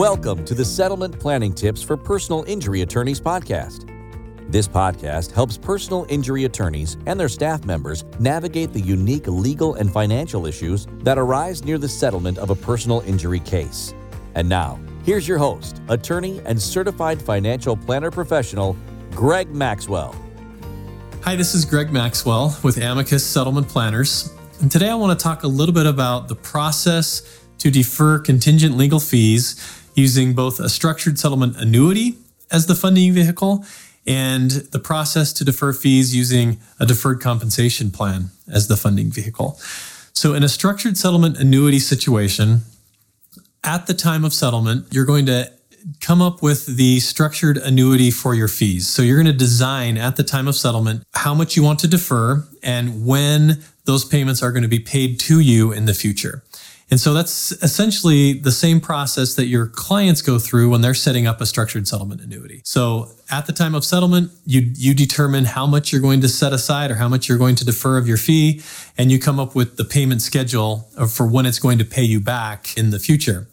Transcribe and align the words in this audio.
Welcome 0.00 0.46
to 0.46 0.54
the 0.54 0.64
Settlement 0.64 1.20
Planning 1.20 1.52
Tips 1.52 1.82
for 1.82 1.94
Personal 1.94 2.42
Injury 2.44 2.80
Attorneys 2.80 3.20
podcast. 3.20 3.86
This 4.50 4.66
podcast 4.66 5.30
helps 5.30 5.58
personal 5.58 6.06
injury 6.08 6.46
attorneys 6.46 6.96
and 7.04 7.20
their 7.20 7.28
staff 7.28 7.66
members 7.66 8.02
navigate 8.18 8.72
the 8.72 8.80
unique 8.80 9.26
legal 9.26 9.74
and 9.74 9.92
financial 9.92 10.46
issues 10.46 10.86
that 11.02 11.18
arise 11.18 11.64
near 11.64 11.76
the 11.76 11.86
settlement 11.86 12.38
of 12.38 12.48
a 12.48 12.54
personal 12.54 13.02
injury 13.02 13.40
case. 13.40 13.92
And 14.36 14.48
now, 14.48 14.80
here's 15.04 15.28
your 15.28 15.36
host, 15.36 15.82
attorney 15.90 16.40
and 16.46 16.58
certified 16.58 17.20
financial 17.20 17.76
planner 17.76 18.10
professional, 18.10 18.78
Greg 19.10 19.50
Maxwell. 19.50 20.16
Hi, 21.24 21.36
this 21.36 21.54
is 21.54 21.66
Greg 21.66 21.92
Maxwell 21.92 22.58
with 22.62 22.78
Amicus 22.78 23.26
Settlement 23.26 23.68
Planners. 23.68 24.32
And 24.62 24.72
today 24.72 24.88
I 24.88 24.94
want 24.94 25.18
to 25.18 25.22
talk 25.22 25.42
a 25.42 25.48
little 25.48 25.74
bit 25.74 25.84
about 25.84 26.28
the 26.28 26.36
process 26.36 27.42
to 27.58 27.70
defer 27.70 28.18
contingent 28.18 28.78
legal 28.78 28.98
fees 28.98 29.76
using 30.00 30.34
both 30.34 30.58
a 30.58 30.68
structured 30.68 31.18
settlement 31.18 31.56
annuity 31.56 32.16
as 32.50 32.66
the 32.66 32.74
funding 32.74 33.12
vehicle 33.12 33.64
and 34.06 34.50
the 34.72 34.78
process 34.78 35.32
to 35.34 35.44
defer 35.44 35.72
fees 35.72 36.16
using 36.16 36.58
a 36.78 36.86
deferred 36.86 37.20
compensation 37.20 37.90
plan 37.90 38.30
as 38.48 38.66
the 38.68 38.76
funding 38.76 39.10
vehicle. 39.10 39.58
So, 40.12 40.34
in 40.34 40.42
a 40.42 40.48
structured 40.48 40.96
settlement 40.96 41.38
annuity 41.38 41.78
situation, 41.78 42.62
at 43.62 43.86
the 43.86 43.94
time 43.94 44.24
of 44.24 44.32
settlement, 44.32 44.86
you're 44.90 45.04
going 45.04 45.26
to 45.26 45.52
come 46.00 46.20
up 46.20 46.42
with 46.42 46.66
the 46.76 47.00
structured 47.00 47.56
annuity 47.56 48.10
for 48.10 48.34
your 48.34 48.48
fees. 48.48 48.88
So, 48.88 49.02
you're 49.02 49.22
going 49.22 49.32
to 49.32 49.38
design 49.38 49.96
at 49.96 50.16
the 50.16 50.24
time 50.24 50.48
of 50.48 50.56
settlement 50.56 51.04
how 51.14 51.34
much 51.34 51.56
you 51.56 51.62
want 51.62 51.78
to 51.80 51.88
defer 51.88 52.46
and 52.62 53.06
when 53.06 53.62
those 53.84 54.04
payments 54.04 54.42
are 54.42 54.52
going 54.52 54.62
to 54.62 54.68
be 54.68 54.80
paid 54.80 55.20
to 55.20 55.40
you 55.40 55.72
in 55.72 55.86
the 55.86 55.94
future. 55.94 56.42
And 56.90 56.98
so 56.98 57.14
that's 57.14 57.52
essentially 57.62 58.32
the 58.32 58.50
same 58.50 58.80
process 58.80 59.34
that 59.34 59.46
your 59.46 59.66
clients 59.66 60.22
go 60.22 60.38
through 60.38 60.70
when 60.70 60.80
they're 60.80 60.94
setting 60.94 61.26
up 61.26 61.40
a 61.40 61.46
structured 61.46 61.86
settlement 61.86 62.20
annuity. 62.20 62.62
So 62.64 63.10
at 63.30 63.46
the 63.46 63.52
time 63.52 63.76
of 63.76 63.84
settlement, 63.84 64.32
you, 64.44 64.72
you 64.74 64.92
determine 64.92 65.44
how 65.44 65.66
much 65.66 65.92
you're 65.92 66.02
going 66.02 66.20
to 66.22 66.28
set 66.28 66.52
aside 66.52 66.90
or 66.90 66.96
how 66.96 67.08
much 67.08 67.28
you're 67.28 67.38
going 67.38 67.54
to 67.56 67.64
defer 67.64 67.96
of 67.96 68.08
your 68.08 68.16
fee, 68.16 68.62
and 68.98 69.12
you 69.12 69.20
come 69.20 69.38
up 69.38 69.54
with 69.54 69.76
the 69.76 69.84
payment 69.84 70.20
schedule 70.20 70.88
for 71.08 71.26
when 71.26 71.46
it's 71.46 71.60
going 71.60 71.78
to 71.78 71.84
pay 71.84 72.02
you 72.02 72.20
back 72.20 72.76
in 72.76 72.90
the 72.90 72.98
future. 72.98 73.46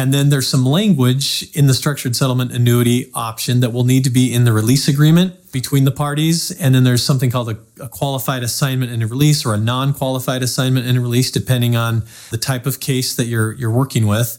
And 0.00 0.14
then 0.14 0.30
there's 0.30 0.48
some 0.48 0.64
language 0.64 1.46
in 1.54 1.66
the 1.66 1.74
structured 1.74 2.16
settlement 2.16 2.52
annuity 2.52 3.10
option 3.12 3.60
that 3.60 3.74
will 3.74 3.84
need 3.84 4.02
to 4.04 4.08
be 4.08 4.32
in 4.32 4.44
the 4.44 4.52
release 4.54 4.88
agreement 4.88 5.52
between 5.52 5.84
the 5.84 5.90
parties. 5.90 6.50
And 6.52 6.74
then 6.74 6.84
there's 6.84 7.04
something 7.04 7.30
called 7.30 7.50
a, 7.50 7.58
a 7.82 7.86
qualified 7.86 8.42
assignment 8.42 8.92
and 8.92 9.02
a 9.02 9.06
release 9.06 9.44
or 9.44 9.52
a 9.52 9.58
non-qualified 9.58 10.42
assignment 10.42 10.86
and 10.86 10.96
a 10.96 11.02
release, 11.02 11.30
depending 11.30 11.76
on 11.76 12.04
the 12.30 12.38
type 12.38 12.64
of 12.64 12.80
case 12.80 13.14
that 13.14 13.26
you're 13.26 13.52
you're 13.52 13.70
working 13.70 14.06
with. 14.06 14.38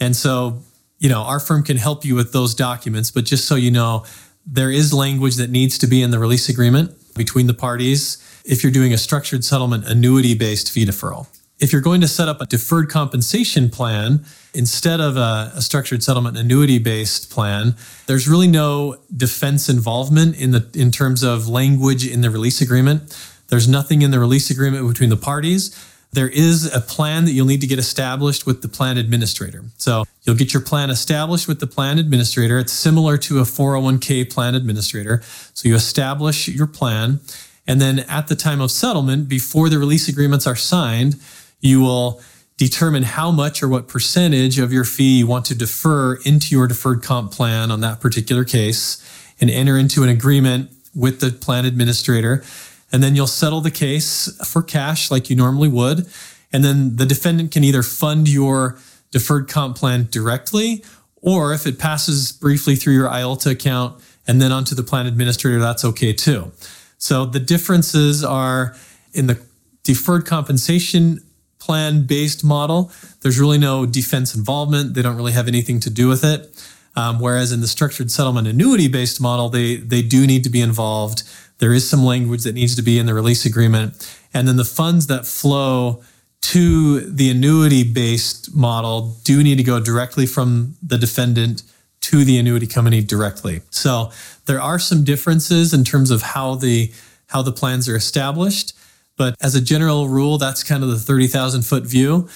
And 0.00 0.16
so, 0.16 0.64
you 0.98 1.08
know, 1.08 1.20
our 1.20 1.38
firm 1.38 1.62
can 1.62 1.76
help 1.76 2.04
you 2.04 2.16
with 2.16 2.32
those 2.32 2.52
documents, 2.52 3.12
but 3.12 3.24
just 3.24 3.46
so 3.46 3.54
you 3.54 3.70
know, 3.70 4.04
there 4.44 4.72
is 4.72 4.92
language 4.92 5.36
that 5.36 5.50
needs 5.50 5.78
to 5.78 5.86
be 5.86 6.02
in 6.02 6.10
the 6.10 6.18
release 6.18 6.48
agreement 6.48 6.90
between 7.14 7.46
the 7.46 7.54
parties 7.54 8.18
if 8.44 8.64
you're 8.64 8.72
doing 8.72 8.92
a 8.92 8.98
structured 8.98 9.44
settlement 9.44 9.86
annuity 9.86 10.34
based 10.34 10.68
fee 10.68 10.84
deferral. 10.84 11.28
If 11.58 11.72
you're 11.72 11.82
going 11.82 12.02
to 12.02 12.08
set 12.08 12.28
up 12.28 12.42
a 12.42 12.46
deferred 12.46 12.90
compensation 12.90 13.70
plan 13.70 14.24
instead 14.52 15.00
of 15.00 15.16
a, 15.16 15.52
a 15.54 15.62
structured 15.62 16.02
settlement 16.02 16.36
annuity 16.36 16.78
based 16.78 17.30
plan, 17.30 17.74
there's 18.06 18.28
really 18.28 18.48
no 18.48 18.96
defense 19.16 19.68
involvement 19.68 20.38
in 20.38 20.50
the 20.50 20.68
in 20.74 20.90
terms 20.90 21.22
of 21.22 21.48
language 21.48 22.06
in 22.06 22.20
the 22.20 22.28
release 22.28 22.60
agreement. 22.60 23.16
There's 23.48 23.68
nothing 23.68 24.02
in 24.02 24.10
the 24.10 24.18
release 24.18 24.50
agreement 24.50 24.86
between 24.86 25.08
the 25.08 25.16
parties. 25.16 25.74
There 26.12 26.28
is 26.28 26.72
a 26.74 26.80
plan 26.80 27.24
that 27.24 27.32
you'll 27.32 27.46
need 27.46 27.60
to 27.62 27.66
get 27.66 27.78
established 27.78 28.46
with 28.46 28.62
the 28.62 28.68
plan 28.68 28.96
administrator. 28.96 29.64
So 29.76 30.04
you'll 30.22 30.36
get 30.36 30.52
your 30.52 30.62
plan 30.62 30.90
established 30.90 31.48
with 31.48 31.60
the 31.60 31.66
plan 31.66 31.98
administrator. 31.98 32.58
It's 32.58 32.72
similar 32.72 33.16
to 33.18 33.38
a 33.38 33.42
401k 33.42 34.30
plan 34.32 34.54
administrator. 34.54 35.22
So 35.54 35.68
you 35.68 35.74
establish 35.74 36.48
your 36.48 36.66
plan. 36.66 37.20
And 37.66 37.80
then 37.80 38.00
at 38.00 38.28
the 38.28 38.36
time 38.36 38.60
of 38.60 38.70
settlement, 38.70 39.28
before 39.28 39.68
the 39.68 39.78
release 39.78 40.08
agreements 40.08 40.46
are 40.46 40.56
signed, 40.56 41.16
you 41.60 41.80
will 41.80 42.20
determine 42.56 43.02
how 43.02 43.30
much 43.30 43.62
or 43.62 43.68
what 43.68 43.86
percentage 43.86 44.58
of 44.58 44.72
your 44.72 44.84
fee 44.84 45.18
you 45.18 45.26
want 45.26 45.44
to 45.44 45.54
defer 45.54 46.14
into 46.24 46.54
your 46.54 46.66
deferred 46.66 47.02
comp 47.02 47.30
plan 47.32 47.70
on 47.70 47.80
that 47.80 48.00
particular 48.00 48.44
case 48.44 49.02
and 49.40 49.50
enter 49.50 49.76
into 49.76 50.02
an 50.02 50.08
agreement 50.08 50.70
with 50.94 51.20
the 51.20 51.30
plan 51.30 51.66
administrator. 51.66 52.42
And 52.90 53.02
then 53.02 53.14
you'll 53.14 53.26
settle 53.26 53.60
the 53.60 53.70
case 53.70 54.34
for 54.46 54.62
cash 54.62 55.10
like 55.10 55.28
you 55.28 55.36
normally 55.36 55.68
would. 55.68 56.06
And 56.52 56.64
then 56.64 56.96
the 56.96 57.04
defendant 57.04 57.52
can 57.52 57.64
either 57.64 57.82
fund 57.82 58.28
your 58.28 58.78
deferred 59.10 59.48
comp 59.48 59.76
plan 59.76 60.08
directly, 60.10 60.84
or 61.20 61.52
if 61.52 61.66
it 61.66 61.78
passes 61.78 62.32
briefly 62.32 62.76
through 62.76 62.94
your 62.94 63.08
IOLTA 63.08 63.50
account 63.50 64.02
and 64.26 64.40
then 64.40 64.52
onto 64.52 64.74
the 64.74 64.82
plan 64.82 65.06
administrator, 65.06 65.58
that's 65.58 65.84
okay 65.84 66.12
too. 66.12 66.52
So 66.98 67.26
the 67.26 67.40
differences 67.40 68.24
are 68.24 68.74
in 69.12 69.26
the 69.26 69.40
deferred 69.82 70.26
compensation 70.26 71.20
plan 71.58 72.06
based 72.06 72.44
model, 72.44 72.90
there's 73.20 73.38
really 73.38 73.58
no 73.58 73.86
defense 73.86 74.34
involvement. 74.34 74.94
They 74.94 75.02
don't 75.02 75.16
really 75.16 75.32
have 75.32 75.48
anything 75.48 75.80
to 75.80 75.90
do 75.90 76.08
with 76.08 76.24
it. 76.24 76.50
Um, 76.96 77.20
whereas 77.20 77.52
in 77.52 77.60
the 77.60 77.66
structured 77.66 78.10
settlement 78.10 78.48
annuity 78.48 78.88
based 78.88 79.20
model, 79.20 79.48
they, 79.48 79.76
they 79.76 80.02
do 80.02 80.26
need 80.26 80.44
to 80.44 80.50
be 80.50 80.60
involved. 80.60 81.22
There 81.58 81.72
is 81.72 81.88
some 81.88 82.04
language 82.04 82.42
that 82.44 82.54
needs 82.54 82.74
to 82.76 82.82
be 82.82 82.98
in 82.98 83.06
the 83.06 83.14
release 83.14 83.44
agreement. 83.44 84.18
And 84.32 84.46
then 84.46 84.56
the 84.56 84.64
funds 84.64 85.06
that 85.08 85.26
flow 85.26 86.02
to 86.42 87.00
the 87.00 87.30
annuity 87.30 87.82
based 87.82 88.54
model 88.54 89.16
do 89.24 89.42
need 89.42 89.56
to 89.56 89.64
go 89.64 89.80
directly 89.80 90.26
from 90.26 90.76
the 90.82 90.96
defendant 90.96 91.62
to 92.02 92.24
the 92.24 92.38
annuity 92.38 92.66
company 92.66 93.02
directly. 93.02 93.62
So 93.70 94.12
there 94.44 94.60
are 94.60 94.78
some 94.78 95.02
differences 95.02 95.74
in 95.74 95.82
terms 95.82 96.10
of 96.10 96.22
how 96.22 96.54
the 96.54 96.92
how 97.28 97.42
the 97.42 97.50
plans 97.50 97.88
are 97.88 97.96
established. 97.96 98.75
But 99.16 99.34
as 99.40 99.54
a 99.54 99.60
general 99.60 100.08
rule, 100.08 100.38
that's 100.38 100.62
kind 100.62 100.82
of 100.82 100.90
the 100.90 100.98
30,000 100.98 101.62
foot 101.62 101.84
view. 101.84 102.28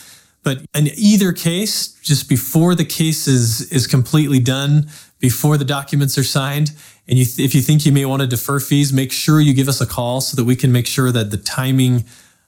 But 0.43 0.63
in 0.75 0.89
either 0.97 1.33
case, 1.33 1.89
just 2.03 2.29
before 2.29 2.75
the 2.75 2.85
case 2.85 3.29
is, 3.29 3.71
is 3.71 3.87
completely 3.87 4.41
done, 4.41 4.89
before 5.19 5.59
the 5.59 5.65
documents 5.65 6.17
are 6.17 6.25
signed, 6.25 6.73
and 7.07 7.19
you 7.19 7.27
th- 7.27 7.45
if 7.45 7.55
you 7.55 7.61
think 7.61 7.85
you 7.85 7.93
may 7.93 8.07
want 8.07 8.23
to 8.23 8.27
defer 8.27 8.59
fees, 8.59 8.93
make 8.93 9.13
sure 9.13 9.41
you 9.41 9.53
give 9.53 9.69
us 9.69 9.81
a 9.81 9.87
call 9.87 10.21
so 10.23 10.37
that 10.37 10.45
we 10.45 10.57
can 10.57 10.73
make 10.73 10.87
sure 10.87 11.13
that 11.13 11.31
the 11.31 11.37
timing 11.37 12.05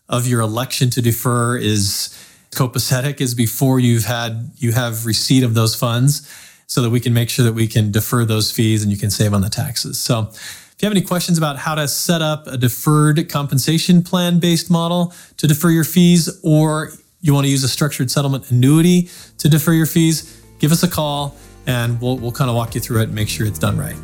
of 0.08 0.26
your 0.26 0.40
election 0.40 0.88
to 0.90 1.02
defer 1.02 1.56
is 1.56 2.16
copacetic 2.52 3.20
is 3.20 3.34
before 3.34 3.80
you've 3.80 4.04
had 4.04 4.50
you 4.58 4.72
have 4.72 5.06
receipt 5.06 5.42
of 5.42 5.54
those 5.54 5.74
funds 5.74 6.28
so 6.66 6.82
that 6.82 6.90
we 6.90 7.00
can 7.00 7.12
make 7.12 7.30
sure 7.30 7.44
that 7.44 7.54
we 7.54 7.66
can 7.66 7.90
defer 7.90 8.24
those 8.24 8.50
fees 8.50 8.82
and 8.82 8.92
you 8.92 8.98
can 8.98 9.10
save 9.10 9.34
on 9.34 9.40
the 9.40 9.48
taxes. 9.48 9.98
So 9.98 10.30
you 10.82 10.88
have 10.88 10.96
any 10.96 11.06
questions 11.06 11.38
about 11.38 11.58
how 11.58 11.76
to 11.76 11.86
set 11.86 12.22
up 12.22 12.48
a 12.48 12.56
deferred 12.56 13.28
compensation 13.28 14.02
plan 14.02 14.40
based 14.40 14.68
model 14.68 15.14
to 15.36 15.46
defer 15.46 15.70
your 15.70 15.84
fees, 15.84 16.40
or 16.42 16.90
you 17.20 17.32
want 17.32 17.44
to 17.44 17.50
use 17.50 17.62
a 17.62 17.68
structured 17.68 18.10
settlement 18.10 18.50
annuity 18.50 19.08
to 19.38 19.48
defer 19.48 19.72
your 19.72 19.86
fees, 19.86 20.42
give 20.58 20.72
us 20.72 20.82
a 20.82 20.88
call 20.88 21.36
and 21.68 22.00
we'll, 22.00 22.16
we'll 22.16 22.32
kind 22.32 22.50
of 22.50 22.56
walk 22.56 22.74
you 22.74 22.80
through 22.80 23.00
it 23.00 23.04
and 23.04 23.14
make 23.14 23.28
sure 23.28 23.46
it's 23.46 23.60
done 23.60 23.78
right. 23.78 23.96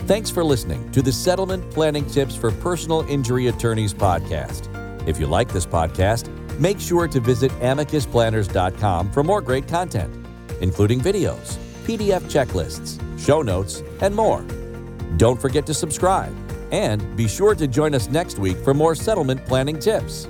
Thanks 0.00 0.28
for 0.28 0.44
listening 0.44 0.92
to 0.92 1.00
the 1.00 1.10
Settlement 1.10 1.70
Planning 1.72 2.04
Tips 2.04 2.36
for 2.36 2.50
Personal 2.50 3.00
Injury 3.08 3.46
Attorneys 3.46 3.94
podcast. 3.94 4.68
If 5.08 5.18
you 5.18 5.26
like 5.26 5.50
this 5.50 5.64
podcast, 5.64 6.28
make 6.58 6.78
sure 6.78 7.08
to 7.08 7.20
visit 7.20 7.50
amicusplanners.com 7.52 9.12
for 9.12 9.24
more 9.24 9.40
great 9.40 9.66
content, 9.66 10.14
including 10.60 11.00
videos, 11.00 11.56
PDF 11.86 12.20
checklists, 12.24 13.00
show 13.18 13.40
notes, 13.40 13.82
and 14.02 14.14
more. 14.14 14.44
Don't 15.16 15.40
forget 15.40 15.66
to 15.66 15.74
subscribe 15.74 16.34
and 16.72 17.16
be 17.16 17.28
sure 17.28 17.54
to 17.54 17.66
join 17.68 17.94
us 17.94 18.08
next 18.08 18.38
week 18.38 18.56
for 18.58 18.74
more 18.74 18.94
settlement 18.94 19.44
planning 19.46 19.78
tips. 19.78 20.28